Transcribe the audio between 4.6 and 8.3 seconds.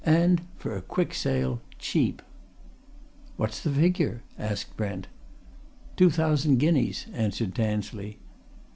Brent. "Two thousand guineas," answered Tansley.